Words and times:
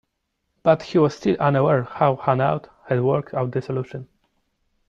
But 0.63 0.81
he 0.81 0.97
was 0.97 1.15
still 1.15 1.35
unaware 1.39 1.83
how 1.83 2.15
Hanaud 2.15 2.67
had 2.87 3.01
worked 3.03 3.35
out 3.35 3.51
the 3.51 3.61
solution. 3.61 4.07